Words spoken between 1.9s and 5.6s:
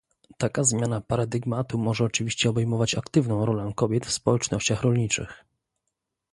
oczywiście obejmować aktywną rolę kobiet w społecznościach rolniczych